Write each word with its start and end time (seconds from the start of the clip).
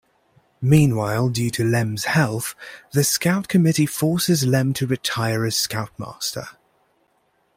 Meanwhile, 0.63 1.29
due 1.29 1.51
to 1.51 1.63
Lem's 1.63 2.05
health, 2.05 2.55
the 2.91 3.03
Scout 3.03 3.47
committee 3.47 3.85
forces 3.85 4.43
Lem 4.43 4.73
to 4.73 4.87
retire 4.87 5.45
as 5.45 5.55
Scoutmaster. 5.55 6.47